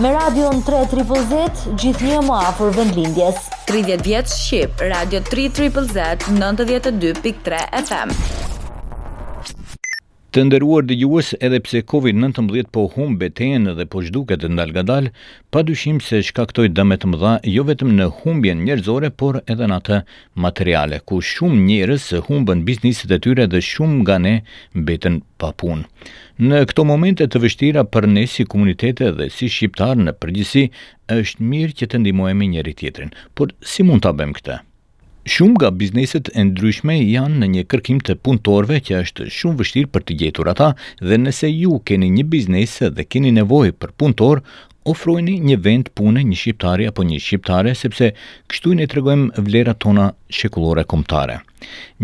[0.00, 3.38] me Radio 3 Triple Z gjithnjë më afër lindjes.
[3.68, 8.16] 30 vjet Shqip, Radio 3 Z 92.3 FM.
[10.34, 15.06] Të dhe dëgjues, edhe pse Covid-19 po humb betejën dhe po zhduket ndalgadal,
[15.52, 19.76] pa padyshim se shkaktoi dëmet të dha jo vetëm në humbjen njerëzore, por edhe në
[19.78, 20.00] atë
[20.46, 24.34] materiale, ku shumë njerëz humbin bizneset e tyre dhe shumë nga ne
[24.82, 25.86] mbeten pa punë.
[26.48, 30.64] Në këto momente të vështira për ne si komunitet dhe si shqiptar në përgjithësi,
[31.22, 33.14] është mirë që të ndihmojmë njëri tjetrin.
[33.36, 34.62] Por si mund ta bëjmë këtë?
[35.24, 39.90] Shumë nga bizneset e ndryshme janë në një kërkim të punëtorve që është shumë vështirë
[39.94, 40.66] për të gjetur ata
[41.00, 44.42] dhe nëse ju keni një biznes dhe keni nevojë për punëtor,
[44.84, 48.10] ofrojni një vend pune një shqiptari apo një shqiptare sepse
[48.52, 51.38] kështu i ne tregojmë vlerat tona shekullore kombëtare.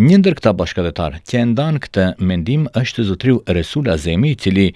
[0.01, 4.71] Një ndër këta bashkëdhetar që e ndan këtë mendim është zotriu Resul Azemi i cili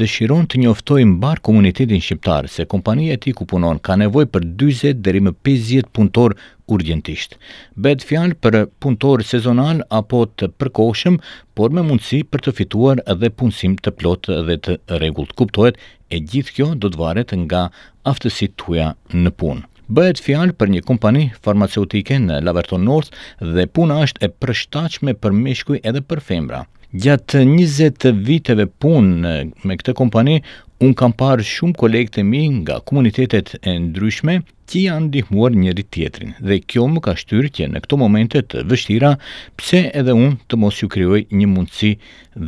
[0.00, 4.48] dëshiron të njoftojë mbar komunitetin shqiptar se kompania e tij ku punon ka nevojë për
[4.64, 6.38] 40 deri më 50 punëtor
[6.74, 7.34] urgjentisht.
[7.76, 11.18] Bëhet fjalë për punëtor sezonal apo të përkohshëm,
[11.56, 15.34] por me mundësi për të fituar edhe punësim të plotë dhe të rregullt.
[15.40, 15.80] Kuptohet,
[16.14, 17.66] e gjithë kjo do të varet nga
[18.12, 19.66] aftësitë tuaja në punë.
[19.90, 23.10] Bëhet fjalë për një kompani farmaceutike në Laverton North
[23.42, 26.62] dhe puna është e përshtatshme për meshkuj edhe për femra.
[26.92, 29.34] Gjatë 20 viteve punë
[29.68, 30.40] me këtë kompani,
[30.82, 34.34] unë kam parë shumë kolegë të mi nga komunitetet e ndryshme
[34.70, 36.34] që janë ndihmuar njëri tjetrin.
[36.42, 39.12] Dhe kjo më ka shtyrë që në këto momente të vështira,
[39.56, 41.92] pse edhe unë të mos ju krijoj një mundësi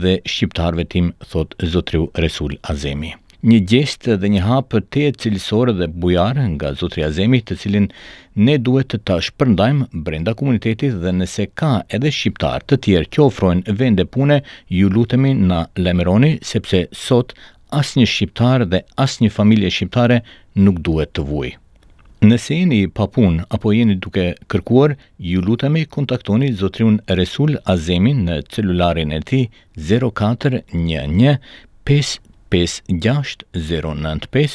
[0.02, 3.14] dhe shqiptarëve tim, thot zotriu Resul Azemi
[3.50, 7.86] një gjest dhe një hap të te cilësore dhe bujarë nga Zotri Azemi të cilin
[8.48, 13.20] ne duhet të tash shpërndajmë brenda komunitetit dhe nëse ka edhe shqiptar të tjerë që
[13.26, 14.36] ofrojnë vende pune,
[14.70, 17.28] ju lutemi në lemeroni sepse sot
[17.80, 20.16] asnjë shqiptar dhe asnjë familje shqiptare
[20.54, 21.50] nuk duhet të vuj.
[22.22, 28.38] Nëse jeni pa punë apo jeni duke kërkuar, ju lutemi kontaktoni zotrin Resul Azemin në
[28.54, 29.48] celularin e tij
[29.90, 31.42] 0411
[32.52, 34.54] 56095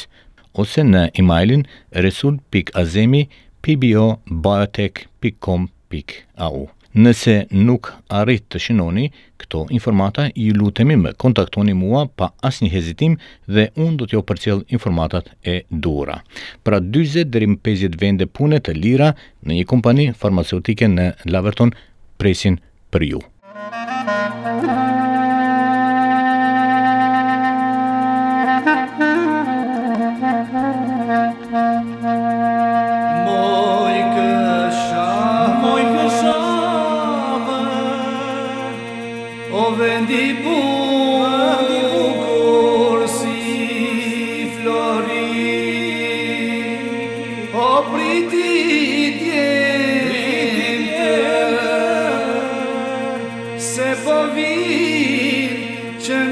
[0.62, 3.24] ose në emailin resul.azemi
[3.64, 6.60] pbobiotech.com.au.
[6.98, 9.06] Nëse nuk arrit të shënoni
[9.38, 13.14] këto informata, ju lutemi më kontaktoni mua pa asnjë hezitim
[13.46, 16.20] dhe unë do t'ju përcjell informatat e duhura.
[16.64, 19.12] Pra 40 deri në 50 vende pune të lira
[19.44, 21.70] në një kompani farmaceutike në Laverton
[22.18, 22.54] presin
[22.92, 23.20] për ju.
[23.68, 24.87] Thank you.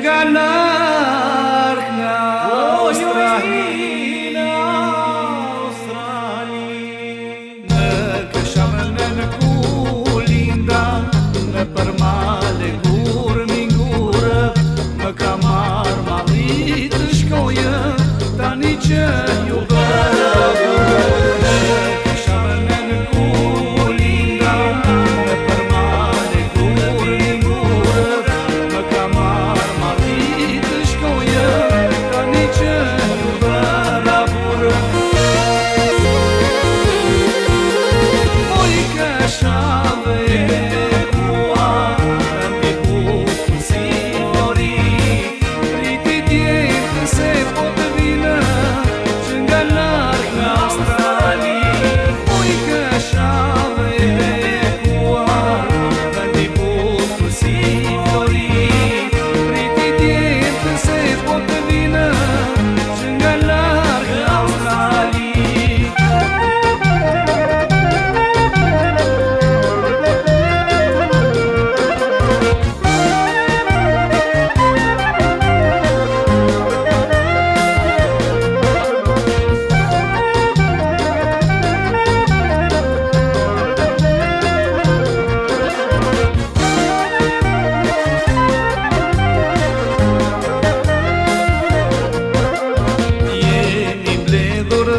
[0.06, 0.56] got love.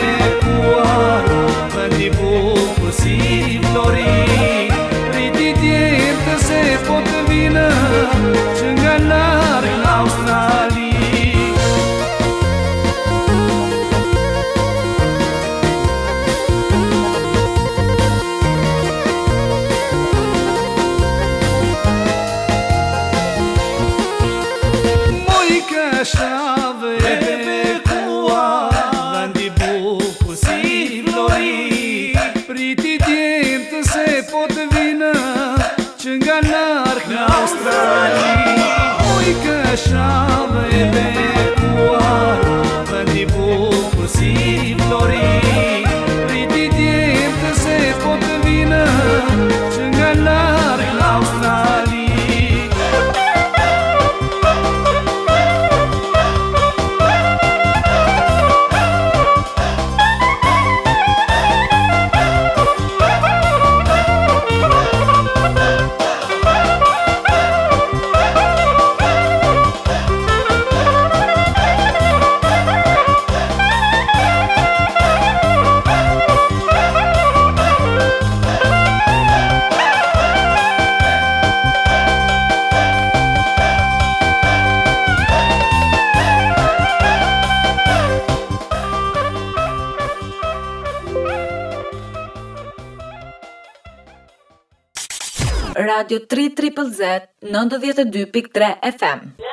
[95.73, 99.50] Radio 3Triple Z 92.3 FM